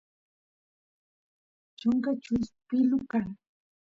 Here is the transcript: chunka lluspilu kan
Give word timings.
chunka 1.79 2.09
lluspilu 2.23 2.99
kan 3.11 3.25